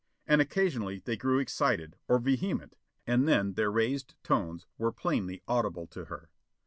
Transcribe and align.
And 0.25 0.41
occasionally 0.41 0.97
they 1.05 1.15
grew 1.15 1.37
excited, 1.37 1.95
or 2.07 2.17
vehement, 2.17 2.75
and 3.05 3.27
then 3.27 3.53
their 3.53 3.69
raised 3.71 4.15
tones 4.23 4.65
were 4.79 4.91
plainly 4.91 5.43
audible 5.47 5.85
to 5.91 6.05
her. 6.05 6.31